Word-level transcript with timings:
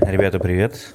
Ребята, 0.00 0.40
привет. 0.40 0.94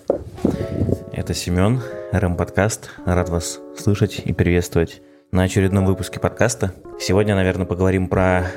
Это 1.14 1.34
Семен, 1.34 1.82
РМ 2.12 2.36
Подкаст. 2.36 2.92
Рад 3.06 3.30
вас 3.30 3.60
слышать 3.78 4.22
и 4.26 4.34
приветствовать 4.34 5.02
на 5.32 5.44
очередном 5.44 5.86
выпуске 5.86 6.20
подкаста. 6.20 6.74
Сегодня, 7.00 7.34
наверное, 7.34 7.66
поговорим 7.66 8.10
про 8.10 8.48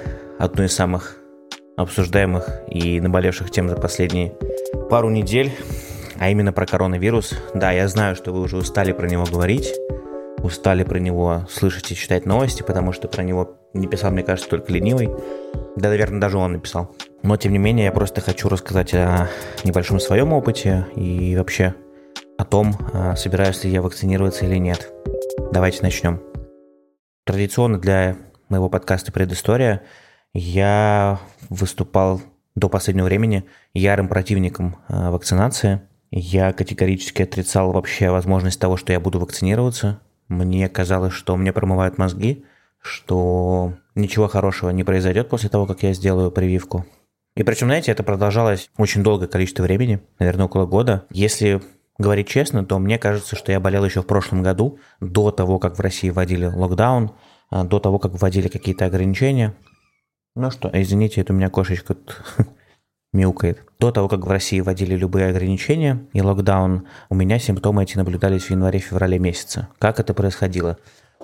одну 0.41 0.65
из 0.65 0.75
самых 0.75 1.17
обсуждаемых 1.77 2.63
и 2.69 3.01
наболевших 3.01 3.51
тем 3.53 3.69
за 3.69 3.77
последние 3.77 4.35
пару 4.91 5.11
недель, 5.11 5.53
а 6.19 6.29
именно 6.29 6.53
про 6.53 6.67
коронавирус. 6.67 7.35
Да, 7.55 7.71
я 7.71 7.87
знаю, 7.87 8.17
что 8.17 8.33
вы 8.33 8.41
уже 8.41 8.57
устали 8.57 8.91
про 8.91 9.09
него 9.09 9.25
говорить, 9.25 9.73
устали 10.43 10.85
про 10.85 10.99
него 10.99 11.47
слышать 11.51 11.91
и 11.93 11.97
читать 11.97 12.27
новости, 12.27 12.63
потому 12.63 12.93
что 12.93 13.09
про 13.09 13.23
него 13.23 13.57
не 13.75 13.87
писал, 13.87 14.11
мне 14.11 14.23
кажется, 14.23 14.51
только 14.51 14.73
ленивый. 14.73 15.09
Да, 15.77 15.89
наверное, 15.89 16.21
даже 16.21 16.39
он 16.39 16.53
написал. 16.53 16.95
Но, 17.23 17.37
тем 17.37 17.53
не 17.53 17.59
менее, 17.59 17.87
я 17.87 17.93
просто 17.93 18.21
хочу 18.21 18.49
рассказать 18.49 18.93
о 18.95 19.29
небольшом 19.65 20.01
своем 20.01 20.33
опыте 20.33 20.87
и 20.97 21.37
вообще 21.37 21.75
о 22.37 22.45
том, 22.45 22.77
а, 22.93 23.17
собираюсь 23.17 23.63
ли 23.65 23.71
я 23.71 23.81
вакцинироваться 23.81 24.45
или 24.45 24.57
нет. 24.57 24.93
Давайте 25.53 25.83
начнем. 25.83 26.21
Традиционно 27.25 27.79
для 27.79 28.17
моего 28.49 28.69
подкаста 28.69 29.13
«Предыстория» 29.13 29.83
я 30.35 31.21
выступал 31.49 32.21
до 32.55 32.69
последнего 32.69 33.07
времени 33.07 33.45
ярым 33.75 34.09
противником 34.09 34.77
а, 34.89 35.11
вакцинации. 35.11 35.83
Я 36.11 36.53
категорически 36.53 37.23
отрицал 37.23 37.73
вообще 37.73 38.11
возможность 38.11 38.61
того, 38.61 38.77
что 38.77 38.93
я 38.93 39.01
буду 39.01 39.21
вакцинироваться. 39.21 40.01
Мне 40.33 40.69
казалось, 40.69 41.13
что 41.13 41.37
мне 41.37 41.53
промывают 41.53 41.99
мозги, 41.99 42.45
что 42.81 43.75
ничего 43.95 44.29
хорошего 44.29 44.71
не 44.71 44.83
произойдет 44.83 45.29
после 45.29 45.51
того, 45.51 45.67
как 45.67 45.83
я 45.83 45.93
сделаю 45.93 46.31
прививку. 46.31 46.87
И 47.37 47.43
причем, 47.43 47.67
знаете, 47.67 47.93
это 47.93 48.03
продолжалось 48.03 48.71
очень 48.79 49.03
долгое 49.03 49.27
количество 49.27 49.63
времени, 49.63 50.01
наверное, 50.19 50.47
около 50.47 50.67
года. 50.67 51.07
Если 51.11 51.63
говорить 51.99 52.29
честно, 52.29 52.65
то 52.65 52.79
мне 52.79 52.99
кажется, 52.99 53.37
что 53.37 53.53
я 53.53 53.61
болел 53.61 53.85
еще 53.85 54.01
в 54.01 54.07
прошлом 54.07 54.43
году, 54.43 54.79
до 55.01 55.31
того, 55.31 55.59
как 55.59 55.77
в 55.77 55.81
России 55.81 56.11
вводили 56.11 56.47
локдаун, 56.47 57.13
а, 57.51 57.65
до 57.65 57.79
того, 57.79 57.99
как 57.99 58.13
вводили 58.21 58.49
какие-то 58.49 58.87
ограничения. 58.87 59.55
Ну 60.35 60.51
что, 60.51 60.71
извините, 60.73 61.21
это 61.21 61.35
у 61.35 61.37
меня 61.37 61.51
кошечка 61.51 61.95
мяукает. 63.13 63.65
До 63.79 63.91
того, 63.91 64.09
как 64.09 64.25
в 64.25 64.29
России 64.29 64.61
вводили 64.61 64.95
любые 64.95 65.29
ограничения 65.29 66.01
и 66.13 66.23
локдаун, 66.23 66.87
у 67.09 67.15
меня 67.15 67.39
симптомы 67.39 67.83
эти 67.83 67.97
наблюдались 67.97 68.45
в 68.45 68.51
январе-феврале 68.51 69.19
месяце. 69.19 69.69
Как 69.79 70.01
это 70.01 70.15
происходило? 70.15 70.79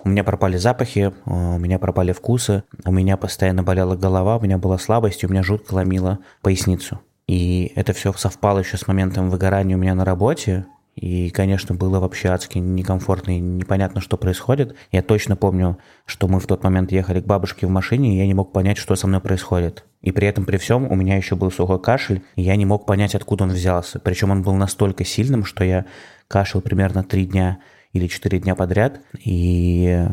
У 0.05 0.09
меня 0.09 0.23
пропали 0.23 0.57
запахи, 0.57 1.13
у 1.25 1.59
меня 1.59 1.79
пропали 1.79 2.13
вкусы, 2.13 2.63
у 2.85 2.93
меня 2.93 3.17
постоянно 3.17 3.63
болела 3.63 3.97
голова, 3.97 4.37
у 4.37 4.41
меня 4.41 4.59
была 4.59 4.79
слабость, 4.79 5.25
у 5.25 5.29
меня 5.29 5.43
жутко 5.43 5.75
ломило 5.75 6.21
поясницу. 6.41 7.01
И 7.27 7.73
это 7.75 7.93
все 7.93 8.13
совпало 8.13 8.61
еще 8.61 8.77
с 8.77 8.87
моментом 8.87 9.29
выгорания 9.29 9.77
у 9.77 9.79
меня 9.79 9.95
на 9.95 10.05
работе, 10.05 10.67
и, 10.99 11.31
конечно, 11.31 11.75
было 11.75 12.01
вообще 12.01 12.29
адски 12.29 12.59
некомфортно 12.59 13.37
и 13.37 13.41
непонятно, 13.41 14.01
что 14.01 14.17
происходит. 14.17 14.75
Я 14.91 15.03
точно 15.03 15.37
помню, 15.37 15.79
что 16.07 16.27
мы 16.27 16.41
в 16.41 16.47
тот 16.47 16.65
момент 16.65 16.91
ехали 16.91 17.21
к 17.21 17.25
бабушке 17.25 17.67
в 17.67 17.71
машине, 17.71 18.15
и 18.15 18.19
я 18.19 18.27
не 18.27 18.35
мог 18.35 18.53
понять, 18.53 18.79
что 18.79 18.97
со 18.97 19.07
мной 19.07 19.21
происходит. 19.21 19.85
И 20.01 20.11
при 20.11 20.27
этом, 20.27 20.45
при 20.45 20.57
всем, 20.57 20.91
у 20.91 20.95
меня 20.97 21.17
еще 21.17 21.37
был 21.37 21.53
сухой 21.53 21.81
кашель, 21.81 22.23
и 22.35 22.43
я 22.43 22.57
не 22.57 22.67
мог 22.67 22.85
понять, 22.85 23.15
откуда 23.15 23.45
он 23.45 23.51
взялся. 23.51 24.01
Причем 24.01 24.31
он 24.31 24.43
был 24.43 24.55
настолько 24.55 25.05
сильным, 25.05 25.45
что 25.45 25.63
я 25.63 25.87
кашлял 26.27 26.63
примерно 26.63 27.05
три 27.05 27.27
дня 27.27 27.59
или 27.93 28.07
4 28.09 28.41
дня 28.41 28.55
подряд. 28.55 29.01
И 29.25 30.05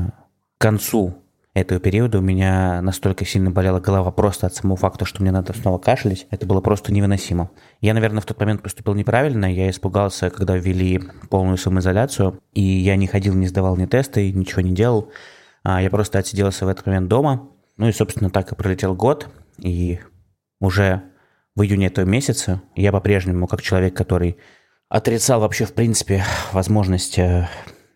к 0.57 0.61
концу 0.61 1.15
этого 1.55 1.79
периода 1.79 2.19
у 2.19 2.21
меня 2.21 2.81
настолько 2.81 3.23
сильно 3.23 3.49
болела 3.49 3.79
голова 3.79 4.11
просто 4.11 4.45
от 4.45 4.53
самого 4.53 4.75
факта, 4.75 5.05
что 5.05 5.21
мне 5.21 5.31
надо 5.31 5.53
снова 5.53 5.77
кашлять. 5.77 6.27
Это 6.29 6.45
было 6.45 6.59
просто 6.59 6.93
невыносимо. 6.93 7.49
Я, 7.79 7.93
наверное, 7.93 8.19
в 8.19 8.25
тот 8.25 8.37
момент 8.41 8.61
поступил 8.61 8.93
неправильно. 8.93 9.45
Я 9.45 9.69
испугался, 9.69 10.29
когда 10.29 10.57
ввели 10.57 11.01
полную 11.29 11.57
самоизоляцию, 11.57 12.41
и 12.51 12.61
я 12.61 12.97
не 12.97 13.07
ходил, 13.07 13.33
не 13.35 13.47
сдавал 13.47 13.77
ни 13.77 13.85
тесты, 13.85 14.33
ничего 14.33 14.61
не 14.61 14.73
делал. 14.73 15.11
А 15.63 15.81
я 15.81 15.89
просто 15.89 16.19
отсиделся 16.19 16.65
в 16.65 16.67
этот 16.67 16.85
момент 16.87 17.07
дома. 17.07 17.47
Ну 17.77 17.87
и, 17.87 17.93
собственно, 17.93 18.29
так 18.29 18.51
и 18.51 18.55
пролетел 18.55 18.93
год. 18.93 19.29
И 19.57 19.99
уже 20.59 21.03
в 21.55 21.61
июне 21.61 21.87
этого 21.87 22.03
месяца 22.03 22.61
я 22.75 22.91
по-прежнему, 22.91 23.47
как 23.47 23.61
человек, 23.61 23.95
который 23.95 24.35
отрицал 24.89 25.39
вообще, 25.39 25.63
в 25.63 25.73
принципе, 25.73 26.25
возможность 26.51 27.17
э, 27.17 27.47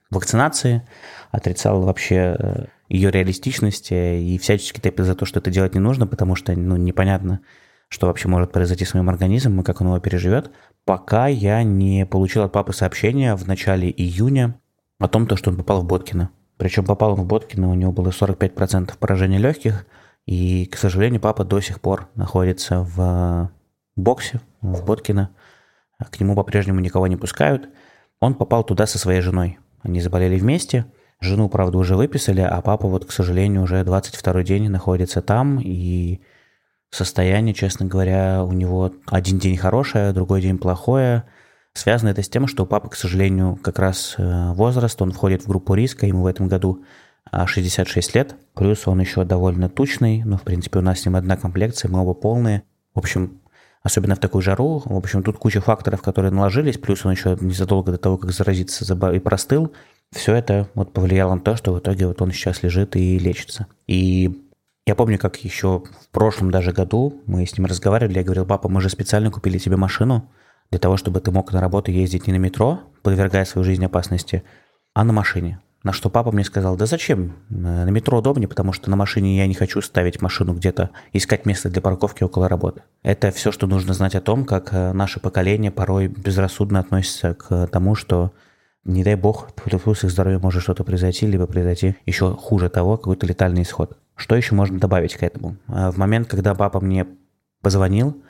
вакцинации, 0.10 0.88
отрицал 1.32 1.82
вообще 1.82 2.36
э, 2.38 2.66
ее 2.88 3.12
реалистичность 3.12 3.92
э, 3.92 4.20
и 4.20 4.38
всячески 4.38 4.80
топил 4.80 5.06
за 5.06 5.16
то, 5.16 5.26
что 5.26 5.40
это 5.40 5.52
делать 5.52 5.74
не 5.76 5.80
нужно, 5.80 6.08
потому 6.08 6.36
что 6.36 6.54
ну, 6.56 6.76
непонятно, 6.76 7.42
что 7.88 8.08
вообще 8.08 8.28
может 8.28 8.52
произойти 8.52 8.86
с 8.86 8.94
моим 8.94 9.10
организмом 9.10 9.62
и 9.62 9.64
как 9.64 9.82
он 9.82 9.88
его 9.88 10.00
переживет, 10.00 10.52
пока 10.86 11.28
я 11.28 11.64
не 11.64 12.06
получил 12.06 12.44
от 12.44 12.52
папы 12.52 12.74
сообщение 12.74 13.36
в 13.36 13.48
начале 13.48 13.90
июня 13.90 14.60
о 15.00 15.08
том, 15.08 15.28
то, 15.28 15.36
что 15.36 15.52
он 15.52 15.58
попал 15.58 15.82
в 15.82 15.86
Боткина. 15.86 16.32
Причем 16.58 16.86
попал 16.86 17.14
он 17.14 17.22
в 17.22 17.26
Боткина, 17.26 17.70
у 17.70 17.74
него 17.74 17.92
было 17.92 18.10
45% 18.10 18.98
поражения 18.98 19.38
легких, 19.38 19.86
и, 20.26 20.66
к 20.66 20.78
сожалению, 20.78 21.22
папа 21.22 21.44
до 21.44 21.62
сих 21.62 21.80
пор 21.80 22.10
находится 22.16 22.82
в 22.82 23.52
боксе, 23.96 24.42
в 24.62 24.84
Боткина. 24.84 25.32
К 25.98 26.20
нему 26.20 26.36
по-прежнему 26.36 26.80
никого 26.80 27.08
не 27.08 27.16
пускают. 27.16 27.70
Он 28.20 28.36
попал 28.36 28.64
туда 28.64 28.86
со 28.86 29.00
своей 29.00 29.22
женой. 29.22 29.58
Они 29.82 30.02
заболели 30.02 30.38
вместе. 30.38 30.86
Жену, 31.22 31.50
правда, 31.50 31.78
уже 31.78 31.96
выписали, 31.96 32.42
а 32.42 32.62
папа 32.62 32.88
вот, 32.88 33.06
к 33.06 33.12
сожалению, 33.12 33.64
уже 33.64 33.84
22 33.84 34.44
день 34.44 34.70
находится 34.70 35.22
там, 35.22 35.60
и 35.60 36.22
состояние, 36.92 37.54
честно 37.54 37.86
говоря, 37.86 38.44
у 38.44 38.54
него 38.54 38.94
один 39.06 39.38
день 39.38 39.58
хорошее, 39.58 40.14
другой 40.14 40.42
день 40.42 40.58
плохое. 40.58 41.26
Связано 41.74 42.10
это 42.10 42.24
с 42.24 42.30
тем, 42.30 42.48
что 42.48 42.64
у 42.64 42.66
папы, 42.66 42.90
к 42.90 42.96
сожалению, 42.96 43.58
как 43.62 43.80
раз 43.80 44.16
э, 44.18 44.52
возраст, 44.54 45.02
он 45.02 45.12
входит 45.12 45.44
в 45.44 45.48
группу 45.48 45.74
риска, 45.74 46.06
ему 46.06 46.24
в 46.24 46.26
этом 46.26 46.48
году 46.48 46.84
66 47.46 48.16
лет, 48.16 48.36
плюс 48.56 48.88
он 48.88 49.00
еще 49.00 49.24
довольно 49.24 49.70
тучный, 49.70 50.24
но, 50.24 50.38
в 50.38 50.42
принципе, 50.42 50.80
у 50.80 50.82
нас 50.82 51.02
с 51.02 51.06
ним 51.06 51.16
одна 51.16 51.38
комплекция, 51.38 51.90
мы 51.90 52.02
оба 52.02 52.14
полные. 52.14 52.64
В 52.96 53.00
общем, 53.00 53.40
особенно 53.82 54.16
в 54.16 54.20
такую 54.20 54.42
жару. 54.42 54.82
В 54.86 54.96
общем, 54.96 55.24
тут 55.24 55.38
куча 55.38 55.62
факторов, 55.62 56.02
которые 56.02 56.32
наложились, 56.32 56.78
плюс 56.78 57.06
он 57.06 57.12
еще 57.12 57.38
незадолго 57.40 57.92
до 57.92 57.98
того, 57.98 58.18
как 58.18 58.32
заразиться 58.32 59.12
и 59.14 59.20
простыл. 59.20 59.74
Все 60.12 60.34
это 60.36 60.68
вот 60.74 60.94
повлияло 60.94 61.36
на 61.36 61.42
то, 61.42 61.56
что 61.56 61.74
в 61.74 61.80
итоге 61.80 62.08
вот 62.08 62.22
он 62.22 62.32
сейчас 62.32 62.64
лежит 62.64 62.96
и 62.96 63.20
лечится. 63.20 63.68
И 63.88 64.50
я 64.86 64.96
помню, 64.96 65.20
как 65.20 65.38
еще 65.38 65.84
в 66.02 66.10
прошлом 66.12 66.50
даже 66.50 66.72
году 66.72 67.22
мы 67.28 67.46
с 67.46 67.58
ним 67.58 67.68
разговаривали, 67.68 68.18
я 68.18 68.24
говорил, 68.24 68.46
папа, 68.46 68.70
мы 68.70 68.82
же 68.82 68.90
специально 68.90 69.30
купили 69.30 69.60
тебе 69.60 69.78
машину 69.78 70.30
для 70.72 70.80
того, 70.80 70.98
чтобы 70.98 71.20
ты 71.20 71.32
мог 71.32 71.54
на 71.54 71.62
работу 71.62 71.92
ездить 71.92 72.28
не 72.28 72.34
на 72.34 72.38
метро, 72.38 72.82
подвергая 73.04 73.46
свою 73.46 73.64
жизнь 73.64 73.86
опасности, 73.86 74.44
а 74.94 75.04
на 75.04 75.14
машине. 75.14 75.60
На 75.84 75.94
что 75.94 76.10
папа 76.10 76.32
мне 76.32 76.44
сказал, 76.44 76.76
да 76.76 76.86
зачем? 76.86 77.36
На 77.50 77.86
метро 77.86 78.18
удобнее, 78.18 78.50
потому 78.50 78.74
что 78.74 78.90
на 78.90 78.98
машине 78.98 79.38
я 79.38 79.48
не 79.48 79.54
хочу 79.54 79.82
ставить 79.82 80.22
машину 80.22 80.54
где-то, 80.54 80.90
искать 81.14 81.46
место 81.46 81.70
для 81.70 81.82
парковки 81.82 82.24
около 82.24 82.50
работы. 82.50 82.84
Это 83.02 83.32
все, 83.32 83.52
что 83.52 83.66
нужно 83.66 83.94
знать 83.94 84.16
о 84.16 84.22
том, 84.22 84.44
как 84.44 84.74
э, 84.74 84.92
наше 84.92 85.22
поколение 85.22 85.72
порой 85.72 86.08
безрассудно 86.08 86.80
относится 86.80 87.34
к 87.34 87.68
тому, 87.68 87.96
что 87.96 88.34
не 88.84 89.04
дай 89.04 89.16
бог, 89.16 89.50
с 89.66 90.04
их 90.04 90.12
здоровьем 90.12 90.42
может 90.42 90.64
что-то 90.64 90.84
произойти, 90.84 91.26
либо 91.28 91.48
произойти 91.48 91.96
еще 92.06 92.36
хуже 92.36 92.70
того, 92.70 92.98
какой-то 92.98 93.26
летальный 93.26 93.62
исход. 93.62 93.98
Что 94.16 94.36
еще 94.36 94.56
можно 94.56 94.80
добавить 94.80 95.16
к 95.16 95.24
этому? 95.24 95.56
Э, 95.70 95.92
в 95.92 95.98
момент, 95.98 96.28
когда 96.28 96.56
папа 96.56 96.82
мне 96.82 97.08
позвонил, 97.62 98.22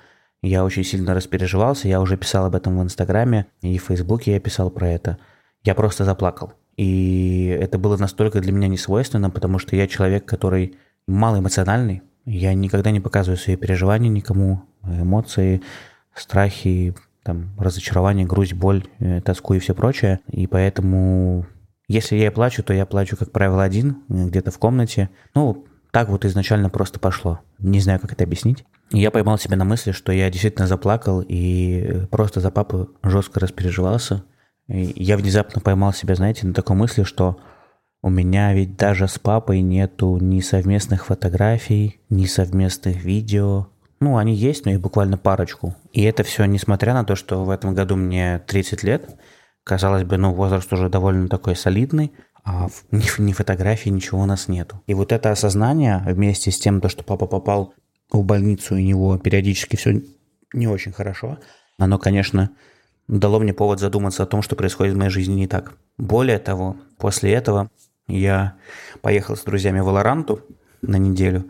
я 0.44 0.64
очень 0.64 0.84
сильно 0.84 1.16
распереживался, 1.16 1.88
я 1.88 2.00
уже 2.00 2.16
писал 2.16 2.46
об 2.46 2.56
этом 2.56 2.78
в 2.78 2.84
Инстаграме 2.84 3.48
и 3.62 3.80
в 3.80 3.86
Фейсбуке 3.86 4.34
я 4.34 4.40
писал 4.40 4.70
про 4.70 4.88
это. 4.88 5.18
Я 5.64 5.74
просто 5.74 6.06
заплакал. 6.06 6.54
И 6.80 7.58
это 7.60 7.78
было 7.78 7.98
настолько 7.98 8.40
для 8.40 8.54
меня 8.54 8.70
несвойственно, 8.70 9.30
потому 9.30 9.60
что 9.60 9.76
я 9.76 9.86
человек, 9.86 10.24
который 10.24 10.78
малоэмоциональный. 11.08 12.04
Я 12.24 12.54
никогда 12.54 12.90
не 12.92 13.02
показываю 13.02 13.38
свои 13.38 13.58
переживания 13.58 14.10
никому, 14.10 14.62
эмоции, 14.86 15.62
страхи, 16.16 16.96
там, 17.24 17.50
разочарование, 17.58 18.26
грусть, 18.26 18.54
боль, 18.54 18.86
э, 19.00 19.20
тоску 19.20 19.56
и 19.56 19.60
все 19.60 19.76
прочее. 19.76 20.22
И 20.32 20.48
поэтому, 20.48 21.46
если 21.90 22.16
я 22.16 22.32
плачу, 22.32 22.64
то 22.64 22.74
я 22.74 22.86
плачу, 22.86 23.18
как 23.18 23.34
правило, 23.34 23.62
один, 23.62 23.98
где-то 24.08 24.50
в 24.52 24.58
комнате. 24.58 25.10
Ну, 25.36 25.66
так 25.92 26.08
вот 26.08 26.24
изначально 26.24 26.70
просто 26.70 26.98
пошло. 26.98 27.42
Не 27.58 27.82
знаю, 27.82 28.00
как 28.00 28.14
это 28.14 28.24
объяснить. 28.24 28.64
И 28.92 29.00
я 29.00 29.12
поймал 29.12 29.38
себя 29.38 29.58
на 29.58 29.66
мысли, 29.66 29.92
что 29.92 30.14
я 30.14 30.30
действительно 30.30 30.66
заплакал 30.66 31.26
и 31.28 32.06
просто 32.10 32.40
за 32.40 32.52
папу 32.52 32.88
жестко 33.04 33.42
распереживался 33.42 34.24
я 34.70 35.18
внезапно 35.18 35.62
поймал 35.62 35.94
себя, 35.94 36.16
знаете, 36.16 36.46
на 36.46 36.54
такой 36.54 36.76
мысли, 36.76 37.04
что 37.04 37.40
у 38.02 38.10
меня 38.10 38.54
ведь 38.54 38.78
даже 38.78 39.08
с 39.08 39.20
папой 39.20 39.62
нету 39.62 40.18
ни 40.22 40.40
совместных 40.40 41.08
фотографий, 41.08 42.00
ни 42.10 42.26
совместных 42.26 43.04
видео. 43.04 43.68
Ну, 44.00 44.18
они 44.18 44.34
есть, 44.34 44.66
но 44.66 44.72
их 44.72 44.80
буквально 44.80 45.18
парочку. 45.18 45.76
И 45.92 46.04
это 46.04 46.24
все 46.24 46.46
несмотря 46.46 46.94
на 46.94 47.04
то, 47.04 47.16
что 47.16 47.44
в 47.44 47.50
этом 47.50 47.74
году 47.74 47.98
мне 47.98 48.40
30 48.48 48.84
лет. 48.84 49.18
Казалось 49.66 50.04
бы, 50.04 50.18
ну, 50.18 50.34
возраст 50.34 50.72
уже 50.72 50.88
довольно 50.88 51.28
такой 51.28 51.56
солидный, 51.56 52.14
а 52.46 52.70
ни, 52.92 53.22
ни 53.22 53.34
фотографий, 53.34 53.90
ничего 53.90 54.22
у 54.22 54.26
нас 54.26 54.48
нету. 54.48 54.82
И 54.88 54.94
вот 54.94 55.12
это 55.12 55.32
осознание 55.32 56.02
вместе 56.06 56.52
с 56.52 56.60
тем, 56.60 56.80
то, 56.80 56.90
что 56.90 57.04
папа 57.04 57.26
попал 57.26 57.74
в 58.12 58.24
больницу, 58.24 58.76
и 58.76 58.84
у 58.84 58.88
него 58.88 59.18
периодически 59.18 59.76
все 59.76 60.02
не 60.54 60.68
очень 60.68 60.94
хорошо. 60.94 61.38
Оно, 61.78 61.98
конечно, 61.98 62.52
дало 63.10 63.40
мне 63.40 63.54
повод 63.54 63.80
задуматься 63.80 64.24
о 64.24 64.28
том, 64.28 64.42
что 64.42 64.56
происходит 64.56 64.94
в 64.94 64.98
моей 64.98 65.10
жизни 65.10 65.34
не 65.34 65.48
так. 65.48 65.74
Более 65.98 66.40
того, 66.40 66.78
после 66.98 67.34
этого 67.34 67.70
я 68.08 68.56
поехал 69.02 69.36
с 69.36 69.44
друзьями 69.44 69.80
в 69.80 69.86
Валоранту 69.86 70.42
на 70.82 70.96
неделю, 70.98 71.50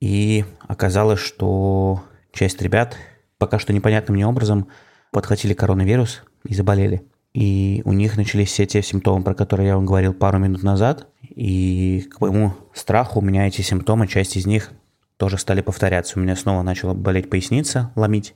и 0.00 0.44
оказалось, 0.66 1.20
что 1.20 2.02
часть 2.32 2.62
ребят 2.62 2.96
пока 3.38 3.58
что 3.58 3.72
непонятным 3.72 4.14
мне 4.14 4.26
образом 4.26 4.68
подхватили 5.10 5.52
коронавирус 5.52 6.22
и 6.46 6.54
заболели. 6.54 7.02
И 7.32 7.82
у 7.84 7.92
них 7.92 8.16
начались 8.16 8.48
все 8.48 8.66
те 8.66 8.82
симптомы, 8.82 9.24
про 9.24 9.34
которые 9.34 9.68
я 9.68 9.76
вам 9.76 9.86
говорил 9.86 10.14
пару 10.14 10.38
минут 10.38 10.62
назад. 10.62 11.06
И 11.22 12.08
к 12.12 12.20
моему 12.20 12.54
страху 12.74 13.20
у 13.20 13.22
меня 13.22 13.46
эти 13.46 13.62
симптомы, 13.62 14.08
часть 14.08 14.36
из 14.36 14.46
них 14.46 14.70
тоже 15.16 15.38
стали 15.38 15.60
повторяться. 15.60 16.18
У 16.18 16.22
меня 16.22 16.34
снова 16.34 16.62
начала 16.62 16.94
болеть 16.94 17.30
поясница, 17.30 17.92
ломить. 17.94 18.34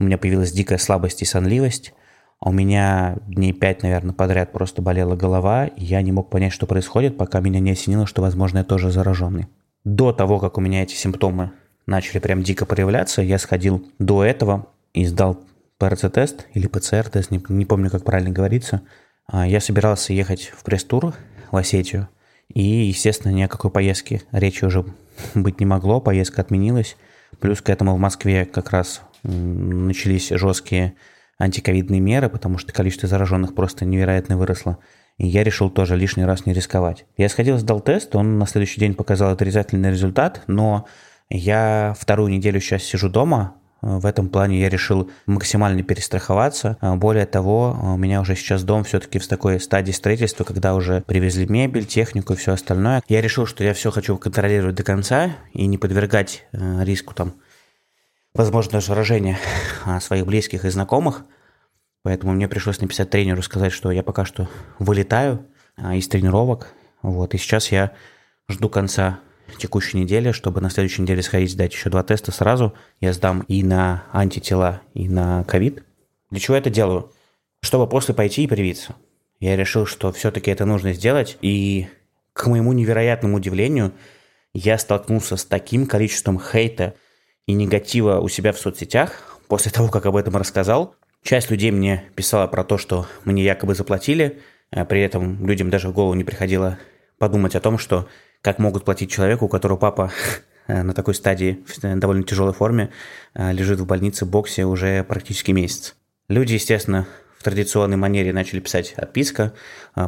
У 0.00 0.04
меня 0.04 0.18
появилась 0.18 0.50
дикая 0.50 0.78
слабость 0.78 1.22
и 1.22 1.26
сонливость. 1.26 1.94
А 2.40 2.48
у 2.48 2.52
меня 2.52 3.18
дней 3.26 3.52
пять, 3.52 3.82
наверное, 3.82 4.14
подряд 4.14 4.50
просто 4.50 4.80
болела 4.80 5.14
голова. 5.14 5.66
И 5.66 5.84
я 5.84 6.00
не 6.00 6.10
мог 6.10 6.30
понять, 6.30 6.52
что 6.52 6.66
происходит, 6.66 7.18
пока 7.18 7.40
меня 7.40 7.60
не 7.60 7.72
осенило, 7.72 8.06
что, 8.06 8.22
возможно, 8.22 8.58
я 8.58 8.64
тоже 8.64 8.90
зараженный. 8.90 9.46
До 9.84 10.12
того, 10.12 10.40
как 10.40 10.56
у 10.56 10.60
меня 10.60 10.82
эти 10.82 10.94
симптомы 10.94 11.52
начали 11.86 12.18
прям 12.18 12.42
дико 12.42 12.64
проявляться, 12.64 13.20
я 13.20 13.38
сходил 13.38 13.86
до 13.98 14.24
этого 14.24 14.68
и 14.94 15.04
сдал 15.04 15.38
ПРЦ-тест 15.78 16.46
или 16.54 16.66
ПЦР-тест, 16.66 17.30
не, 17.30 17.42
не 17.48 17.64
помню, 17.64 17.90
как 17.90 18.04
правильно 18.04 18.30
говорится. 18.30 18.82
А, 19.26 19.46
я 19.46 19.60
собирался 19.60 20.12
ехать 20.12 20.52
в 20.56 20.62
пресс-тур 20.62 21.14
в 21.50 21.56
Осетию, 21.56 22.08
и, 22.52 22.62
естественно, 22.62 23.32
ни 23.32 23.42
о 23.42 23.48
какой 23.48 23.70
поездке 23.70 24.22
речи 24.32 24.64
уже 24.64 24.84
быть 25.34 25.60
не 25.60 25.66
могло, 25.66 26.00
поездка 26.00 26.42
отменилась. 26.42 26.96
Плюс 27.38 27.60
к 27.60 27.70
этому 27.70 27.94
в 27.94 27.98
Москве 27.98 28.44
как 28.44 28.70
раз 28.70 29.02
начались 29.22 30.28
жесткие 30.30 30.94
антиковидные 31.38 32.00
меры, 32.00 32.28
потому 32.28 32.58
что 32.58 32.72
количество 32.72 33.08
зараженных 33.08 33.54
просто 33.54 33.84
невероятно 33.84 34.36
выросло. 34.36 34.78
И 35.16 35.26
я 35.26 35.44
решил 35.44 35.70
тоже 35.70 35.96
лишний 35.96 36.24
раз 36.24 36.46
не 36.46 36.52
рисковать. 36.52 37.06
Я 37.16 37.28
сходил, 37.28 37.58
сдал 37.58 37.80
тест, 37.80 38.14
он 38.16 38.38
на 38.38 38.46
следующий 38.46 38.80
день 38.80 38.94
показал 38.94 39.32
отрицательный 39.32 39.90
результат, 39.90 40.42
но 40.46 40.86
я 41.28 41.94
вторую 41.98 42.30
неделю 42.30 42.60
сейчас 42.60 42.82
сижу 42.82 43.08
дома, 43.08 43.54
в 43.82 44.04
этом 44.04 44.28
плане 44.28 44.60
я 44.60 44.68
решил 44.68 45.10
максимально 45.26 45.82
перестраховаться. 45.82 46.76
Более 46.82 47.26
того, 47.26 47.78
у 47.82 47.96
меня 47.96 48.20
уже 48.20 48.34
сейчас 48.34 48.62
дом 48.62 48.84
все-таки 48.84 49.18
в 49.18 49.26
такой 49.26 49.58
стадии 49.58 49.92
строительства, 49.92 50.44
когда 50.44 50.74
уже 50.74 51.02
привезли 51.06 51.46
мебель, 51.46 51.86
технику 51.86 52.34
и 52.34 52.36
все 52.36 52.52
остальное. 52.52 53.02
Я 53.08 53.20
решил, 53.22 53.46
что 53.46 53.64
я 53.64 53.72
все 53.72 53.90
хочу 53.90 54.16
контролировать 54.18 54.74
до 54.74 54.82
конца 54.82 55.30
и 55.54 55.66
не 55.66 55.78
подвергать 55.78 56.44
э, 56.52 56.84
риску 56.84 57.14
там 57.14 57.34
возможно 58.34 58.80
заражения 58.80 59.38
а, 59.84 60.00
своих 60.00 60.26
близких 60.26 60.64
и 60.64 60.70
знакомых. 60.70 61.24
Поэтому 62.02 62.32
мне 62.32 62.48
пришлось 62.48 62.80
написать 62.80 63.10
тренеру, 63.10 63.42
сказать, 63.42 63.72
что 63.72 63.90
я 63.90 64.02
пока 64.02 64.24
что 64.24 64.48
вылетаю 64.78 65.46
а, 65.76 65.94
из 65.94 66.08
тренировок. 66.08 66.72
Вот, 67.02 67.34
и 67.34 67.38
сейчас 67.38 67.72
я 67.72 67.92
жду 68.48 68.68
конца 68.68 69.20
текущей 69.58 69.98
неделе, 69.98 70.32
чтобы 70.32 70.60
на 70.60 70.70
следующей 70.70 71.02
неделе 71.02 71.22
сходить 71.22 71.50
сдать 71.50 71.72
еще 71.72 71.90
два 71.90 72.02
теста 72.02 72.32
сразу. 72.32 72.74
Я 73.00 73.12
сдам 73.12 73.40
и 73.42 73.62
на 73.62 74.04
антитела, 74.12 74.82
и 74.94 75.08
на 75.08 75.44
ковид. 75.44 75.84
Для 76.30 76.40
чего 76.40 76.54
я 76.54 76.60
это 76.60 76.70
делаю? 76.70 77.12
Чтобы 77.62 77.88
после 77.88 78.14
пойти 78.14 78.44
и 78.44 78.46
привиться. 78.46 78.94
Я 79.38 79.56
решил, 79.56 79.86
что 79.86 80.12
все-таки 80.12 80.50
это 80.50 80.64
нужно 80.64 80.92
сделать, 80.92 81.38
и 81.40 81.88
к 82.32 82.46
моему 82.46 82.72
невероятному 82.72 83.36
удивлению, 83.36 83.92
я 84.52 84.78
столкнулся 84.78 85.36
с 85.36 85.44
таким 85.44 85.86
количеством 85.86 86.40
хейта 86.40 86.94
и 87.50 87.52
негатива 87.52 88.20
у 88.20 88.28
себя 88.28 88.52
в 88.52 88.58
соцсетях 88.58 89.40
после 89.48 89.72
того, 89.72 89.88
как 89.88 90.06
об 90.06 90.14
этом 90.14 90.36
рассказал. 90.36 90.94
Часть 91.24 91.50
людей 91.50 91.72
мне 91.72 92.04
писала 92.14 92.46
про 92.46 92.62
то, 92.62 92.78
что 92.78 93.06
мне 93.24 93.42
якобы 93.42 93.74
заплатили, 93.74 94.40
а 94.70 94.84
при 94.84 95.02
этом 95.02 95.44
людям 95.44 95.68
даже 95.68 95.88
в 95.88 95.92
голову 95.92 96.14
не 96.14 96.22
приходило 96.22 96.78
подумать 97.18 97.56
о 97.56 97.60
том, 97.60 97.76
что 97.76 98.06
как 98.40 98.60
могут 98.60 98.84
платить 98.84 99.10
человеку, 99.10 99.46
у 99.46 99.48
которого 99.48 99.76
папа 99.78 100.12
э, 100.68 100.82
на 100.82 100.94
такой 100.94 101.14
стадии, 101.14 101.64
в 101.66 101.98
довольно 101.98 102.22
тяжелой 102.22 102.52
форме, 102.52 102.90
э, 103.34 103.52
лежит 103.52 103.80
в 103.80 103.86
больнице 103.86 104.24
боксе 104.26 104.64
уже 104.64 105.02
практически 105.02 105.50
месяц. 105.50 105.96
Люди, 106.28 106.54
естественно, 106.54 107.08
в 107.36 107.42
традиционной 107.42 107.96
манере 107.96 108.32
начали 108.32 108.60
писать 108.60 108.92
отписка, 108.96 109.54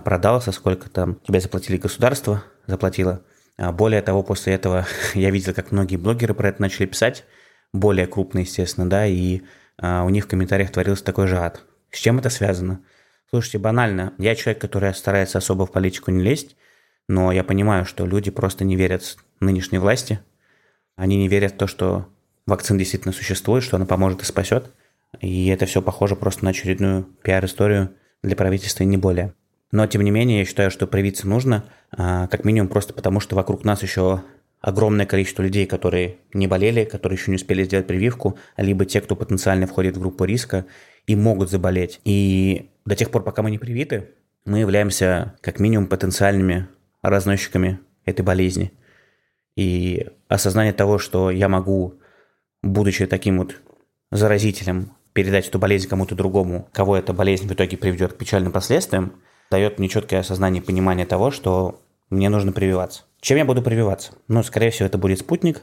продался, 0.05 0.53
сколько 0.53 0.89
там 0.89 1.17
тебе 1.27 1.41
заплатили 1.41 1.79
государство, 1.79 2.45
заплатило. 2.69 3.23
Более 3.59 4.03
того, 4.03 4.23
после 4.23 4.55
этого 4.55 4.87
я 5.15 5.31
видел, 5.31 5.55
как 5.55 5.73
многие 5.73 5.97
блогеры 5.97 6.35
про 6.35 6.49
это 6.49 6.61
начали 6.61 6.87
писать, 6.87 7.25
более 7.73 8.07
крупные, 8.07 8.43
естественно, 8.45 8.89
да, 8.89 9.07
и 9.07 9.43
у 9.81 10.09
них 10.11 10.25
в 10.25 10.29
комментариях 10.29 10.71
творился 10.71 11.05
такой 11.05 11.27
же 11.27 11.39
ад. 11.39 11.65
С 11.91 11.99
чем 11.99 12.19
это 12.19 12.31
связано? 12.31 12.81
Слушайте, 13.31 13.59
банально. 13.59 14.13
Я 14.19 14.35
человек, 14.35 14.61
который 14.61 14.93
старается 14.95 15.39
особо 15.39 15.67
в 15.67 15.73
политику 15.73 16.11
не 16.11 16.23
лезть, 16.23 16.57
но 17.09 17.33
я 17.33 17.45
понимаю, 17.45 17.85
что 17.85 18.07
люди 18.07 18.31
просто 18.31 18.65
не 18.65 18.77
верят 18.77 19.17
нынешней 19.41 19.79
власти. 19.79 20.21
Они 20.97 21.17
не 21.17 21.29
верят 21.29 21.55
в 21.55 21.57
то, 21.57 21.67
что 21.67 22.09
вакцина 22.47 22.79
действительно 22.79 23.13
существует, 23.13 23.65
что 23.65 23.77
она 23.77 23.87
поможет 23.87 24.23
и 24.23 24.27
спасет. 24.27 24.73
И 25.21 25.49
это 25.49 25.67
все 25.67 25.83
похоже 25.83 26.17
просто 26.17 26.45
на 26.45 26.51
очередную 26.51 27.05
пиар-историю 27.05 27.95
для 28.23 28.37
правительства 28.37 28.83
и 28.83 28.87
не 28.87 28.97
более. 28.97 29.35
Но, 29.73 29.87
тем 29.87 30.03
не 30.03 30.11
менее, 30.11 30.41
я 30.41 30.45
считаю, 30.45 30.71
что 30.71 30.87
привиться 30.87 31.27
нужно, 31.27 31.65
а, 31.91 32.29
как 32.29 32.45
минимум 32.45 32.69
просто 32.69 32.93
потому, 32.93 33.21
что 33.21 33.35
вокруг 33.35 33.65
нас 33.65 33.83
еще 33.83 34.23
огромное 34.61 35.07
количество 35.07 35.43
людей, 35.43 35.67
которые 35.67 36.19
не 36.35 36.47
болели, 36.47 36.85
которые 36.85 37.19
еще 37.19 37.31
не 37.31 37.37
успели 37.37 37.65
сделать 37.65 37.87
прививку, 37.87 38.39
либо 38.57 38.85
те, 38.85 39.01
кто 39.01 39.17
потенциально 39.17 39.67
входит 39.67 39.97
в 39.97 40.01
группу 40.01 40.25
риска 40.25 40.67
и 41.07 41.17
могут 41.17 41.51
заболеть. 41.51 42.01
И 42.05 42.71
до 42.85 42.95
тех 42.95 43.11
пор, 43.11 43.25
пока 43.25 43.43
мы 43.43 43.51
не 43.51 43.59
привиты, 43.59 44.11
мы 44.45 44.61
являемся 44.61 45.35
как 45.41 45.59
минимум 45.59 45.87
потенциальными 45.87 46.69
разносчиками 47.01 47.81
этой 48.05 48.23
болезни. 48.23 48.73
И 49.57 50.07
осознание 50.29 50.73
того, 50.73 50.99
что 50.99 51.31
я 51.31 51.49
могу, 51.49 52.01
будучи 52.63 53.07
таким 53.07 53.39
вот 53.39 53.57
заразителем, 54.11 54.93
передать 55.13 55.49
эту 55.49 55.59
болезнь 55.59 55.89
кому-то 55.89 56.15
другому, 56.15 56.69
кого 56.73 56.97
эта 56.97 57.13
болезнь 57.13 57.49
в 57.49 57.53
итоге 57.53 57.77
приведет 57.77 58.13
к 58.13 58.19
печальным 58.19 58.53
последствиям, 58.53 59.13
дает 59.53 59.79
мне 59.79 59.89
четкое 59.89 60.21
осознание 60.21 60.63
и 60.63 60.67
понимание 60.67 61.07
того, 61.07 61.31
что 61.31 61.81
мне 62.11 62.29
нужно 62.29 62.53
прививаться. 62.53 63.03
Чем 63.21 63.39
я 63.39 63.45
буду 63.45 63.63
прививаться? 63.63 64.13
Ну, 64.27 64.43
скорее 64.43 64.71
всего, 64.71 64.87
это 64.87 64.99
будет 64.99 65.21
спутник. 65.21 65.63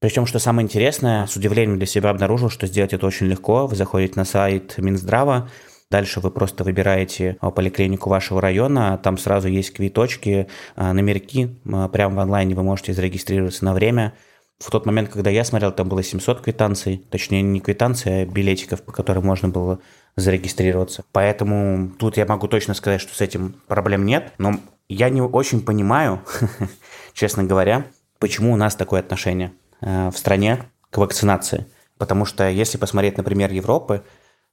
Причем, 0.00 0.26
что 0.26 0.40
самое 0.40 0.64
интересное, 0.64 1.26
с 1.26 1.36
удивлением 1.36 1.78
для 1.78 1.86
себя 1.86 2.10
обнаружил, 2.10 2.50
что 2.50 2.66
сделать 2.66 2.92
это 2.92 3.06
очень 3.06 3.26
легко. 3.26 3.66
Вы 3.68 3.76
заходите 3.76 4.14
на 4.16 4.24
сайт 4.24 4.78
Минздрава, 4.78 5.48
Дальше 5.92 6.20
вы 6.20 6.30
просто 6.30 6.64
выбираете 6.64 7.36
а, 7.40 7.50
поликлинику 7.50 8.08
вашего 8.08 8.40
района, 8.40 8.96
там 8.96 9.18
сразу 9.18 9.48
есть 9.48 9.74
квиточки, 9.74 10.46
а, 10.74 10.94
номерки, 10.94 11.54
а, 11.70 11.86
прямо 11.88 12.16
в 12.16 12.18
онлайне 12.20 12.54
вы 12.54 12.62
можете 12.62 12.94
зарегистрироваться 12.94 13.62
на 13.66 13.74
время. 13.74 14.14
В 14.58 14.70
тот 14.70 14.86
момент, 14.86 15.08
когда 15.08 15.30
я 15.30 15.44
смотрел, 15.44 15.72
там 15.72 15.88
было 15.88 16.02
700 16.02 16.40
квитанций, 16.40 16.98
точнее 17.10 17.42
не 17.42 17.60
квитанций, 17.60 18.22
а 18.22 18.26
билетиков, 18.26 18.82
по 18.82 18.92
которым 18.92 19.26
можно 19.26 19.48
было 19.48 19.80
зарегистрироваться. 20.16 21.04
Поэтому 21.12 21.90
тут 21.98 22.16
я 22.16 22.26
могу 22.26 22.46
точно 22.48 22.74
сказать, 22.74 23.00
что 23.00 23.14
с 23.14 23.20
этим 23.20 23.56
проблем 23.66 24.06
нет, 24.06 24.32
но 24.38 24.60
я 24.88 25.08
не 25.08 25.20
очень 25.20 25.64
понимаю, 25.64 26.22
честно 27.14 27.44
говоря, 27.44 27.86
почему 28.18 28.52
у 28.52 28.56
нас 28.56 28.76
такое 28.76 29.00
отношение 29.00 29.52
в 29.80 30.12
стране 30.12 30.64
к 30.90 30.98
вакцинации. 30.98 31.66
Потому 31.98 32.24
что 32.24 32.48
если 32.48 32.78
посмотреть, 32.78 33.16
например, 33.16 33.52
Европы, 33.52 34.02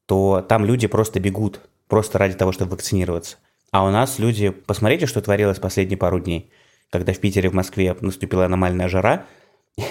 то 0.05 0.45
там 0.47 0.65
люди 0.65 0.87
просто 0.87 1.19
бегут, 1.19 1.61
просто 1.87 2.17
ради 2.17 2.35
того, 2.35 2.51
чтобы 2.51 2.71
вакцинироваться. 2.71 3.37
А 3.71 3.85
у 3.85 3.91
нас 3.91 4.17
люди, 4.17 4.49
посмотрите, 4.49 5.05
что 5.05 5.21
творилось 5.21 5.59
последние 5.59 5.97
пару 5.97 6.19
дней, 6.19 6.51
когда 6.89 7.13
в 7.13 7.19
Питере, 7.19 7.49
в 7.49 7.53
Москве 7.53 7.95
наступила 8.01 8.45
аномальная 8.45 8.87
жара, 8.87 9.25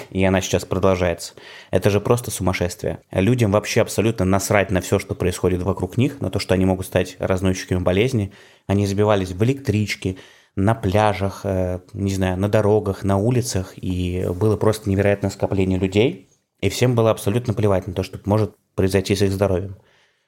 и 0.09 0.23
она 0.23 0.41
сейчас 0.41 0.65
продолжается. 0.65 1.33
Это 1.71 1.89
же 1.89 1.99
просто 1.99 2.31
сумасшествие. 2.31 3.01
Людям 3.11 3.51
вообще 3.51 3.81
абсолютно 3.81 4.25
насрать 4.25 4.71
на 4.71 4.81
все, 4.81 4.99
что 4.99 5.15
происходит 5.15 5.61
вокруг 5.61 5.97
них, 5.97 6.21
на 6.21 6.29
то, 6.29 6.39
что 6.39 6.53
они 6.53 6.65
могут 6.65 6.85
стать 6.85 7.15
разносчиками 7.19 7.79
болезни. 7.79 8.31
Они 8.67 8.85
забивались 8.85 9.31
в 9.31 9.43
электрички, 9.43 10.17
на 10.55 10.75
пляжах, 10.75 11.41
э, 11.43 11.79
не 11.93 12.13
знаю, 12.13 12.37
на 12.37 12.49
дорогах, 12.49 13.03
на 13.03 13.17
улицах, 13.17 13.73
и 13.75 14.27
было 14.35 14.57
просто 14.57 14.89
невероятное 14.89 15.29
скопление 15.29 15.79
людей, 15.79 16.29
и 16.59 16.69
всем 16.69 16.95
было 16.95 17.11
абсолютно 17.11 17.53
плевать 17.53 17.87
на 17.87 17.93
то, 17.93 18.03
что 18.03 18.19
может 18.25 18.55
произойти 18.75 19.15
с 19.15 19.21
их 19.21 19.31
здоровьем. 19.31 19.77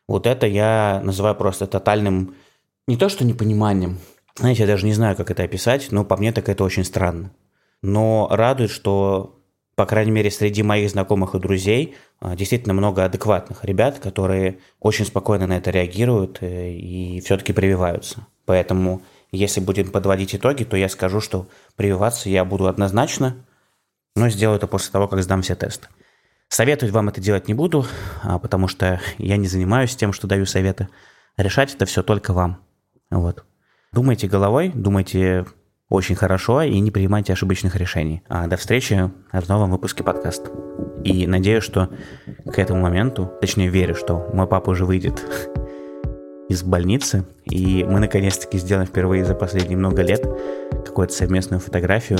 Вот 0.07 0.27
это 0.27 0.47
я 0.47 1.01
называю 1.03 1.35
просто 1.35 1.67
тотальным, 1.67 2.35
не 2.87 2.97
то 2.97 3.09
что 3.09 3.25
непониманием, 3.25 3.99
знаете, 4.37 4.63
я 4.63 4.67
даже 4.67 4.85
не 4.85 4.93
знаю, 4.93 5.15
как 5.15 5.29
это 5.29 5.43
описать, 5.43 5.91
но 5.91 6.05
по 6.05 6.17
мне 6.17 6.31
так 6.31 6.47
это 6.49 6.63
очень 6.63 6.85
странно. 6.85 7.31
Но 7.81 8.27
радует, 8.31 8.71
что, 8.71 9.40
по 9.81 9.87
крайней 9.87 10.11
мере, 10.11 10.29
среди 10.29 10.61
моих 10.61 10.91
знакомых 10.91 11.33
и 11.33 11.39
друзей 11.39 11.95
а, 12.19 12.35
действительно 12.35 12.75
много 12.75 13.03
адекватных 13.03 13.65
ребят, 13.65 13.97
которые 13.97 14.59
очень 14.79 15.05
спокойно 15.05 15.47
на 15.47 15.57
это 15.57 15.71
реагируют 15.71 16.37
э, 16.41 16.69
и 16.69 17.19
все-таки 17.21 17.51
прививаются. 17.51 18.27
Поэтому, 18.45 19.01
если 19.31 19.59
будем 19.59 19.89
подводить 19.89 20.35
итоги, 20.35 20.65
то 20.65 20.77
я 20.77 20.87
скажу, 20.87 21.19
что 21.19 21.47
прививаться 21.75 22.29
я 22.29 22.45
буду 22.45 22.67
однозначно, 22.67 23.43
но 24.15 24.29
сделаю 24.29 24.57
это 24.57 24.67
после 24.67 24.91
того, 24.91 25.07
как 25.07 25.23
сдам 25.23 25.41
все 25.41 25.55
тесты. 25.55 25.87
Советовать 26.47 26.93
вам 26.93 27.09
это 27.09 27.19
делать 27.19 27.47
не 27.47 27.55
буду, 27.55 27.87
а, 28.21 28.37
потому 28.37 28.67
что 28.67 29.01
я 29.17 29.37
не 29.37 29.47
занимаюсь 29.47 29.95
тем, 29.95 30.13
что 30.13 30.27
даю 30.27 30.45
советы. 30.45 30.89
Решать 31.37 31.73
это 31.73 31.87
все 31.87 32.03
только 32.03 32.33
вам. 32.33 32.63
Вот. 33.09 33.45
Думайте 33.93 34.27
головой, 34.27 34.71
думайте 34.75 35.47
очень 35.91 36.15
хорошо 36.15 36.61
и 36.61 36.79
не 36.79 36.89
принимайте 36.89 37.33
ошибочных 37.33 37.75
решений. 37.75 38.23
А 38.29 38.47
до 38.47 38.55
встречи 38.55 39.11
в 39.33 39.49
новом 39.49 39.71
выпуске 39.71 40.03
подкаста. 40.03 40.49
И 41.03 41.27
надеюсь, 41.27 41.65
что 41.65 41.89
к 42.45 42.57
этому 42.57 42.81
моменту, 42.81 43.29
точнее 43.41 43.67
верю, 43.67 43.93
что 43.93 44.29
мой 44.33 44.47
папа 44.47 44.69
уже 44.69 44.85
выйдет 44.85 45.21
из 46.49 46.63
больницы, 46.63 47.25
и 47.43 47.83
мы 47.83 47.99
наконец-таки 47.99 48.57
сделаем 48.57 48.87
впервые 48.87 49.25
за 49.25 49.35
последние 49.35 49.77
много 49.77 50.01
лет 50.01 50.25
какую-то 50.85 51.13
совместную 51.13 51.59
фотографию. 51.59 52.19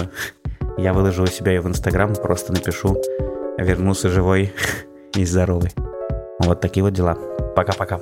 Я 0.77 0.93
выложу 0.93 1.23
у 1.23 1.27
себя 1.27 1.53
ее 1.53 1.61
в 1.61 1.67
Инстаграм, 1.67 2.13
просто 2.13 2.51
напишу 2.51 3.01
вернулся 3.57 4.09
живой 4.09 4.53
и 5.15 5.25
здоровый. 5.25 5.71
Вот 6.39 6.59
такие 6.59 6.83
вот 6.83 6.93
дела. 6.93 7.17
Пока-пока. 7.55 8.01